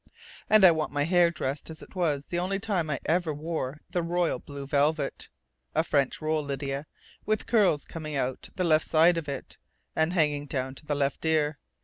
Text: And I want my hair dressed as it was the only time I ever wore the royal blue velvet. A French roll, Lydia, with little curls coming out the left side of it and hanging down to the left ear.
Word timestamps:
And 0.49 0.65
I 0.65 0.71
want 0.71 0.91
my 0.91 1.03
hair 1.03 1.29
dressed 1.29 1.69
as 1.69 1.83
it 1.83 1.95
was 1.95 2.25
the 2.25 2.39
only 2.39 2.57
time 2.59 2.89
I 2.89 2.99
ever 3.05 3.31
wore 3.31 3.81
the 3.91 4.01
royal 4.01 4.39
blue 4.39 4.65
velvet. 4.65 5.29
A 5.75 5.83
French 5.83 6.19
roll, 6.23 6.41
Lydia, 6.43 6.87
with 7.23 7.41
little 7.41 7.51
curls 7.51 7.85
coming 7.85 8.15
out 8.15 8.49
the 8.55 8.63
left 8.63 8.87
side 8.87 9.17
of 9.17 9.29
it 9.29 9.57
and 9.95 10.13
hanging 10.13 10.47
down 10.47 10.73
to 10.73 10.85
the 10.87 10.95
left 10.95 11.23
ear. 11.23 11.59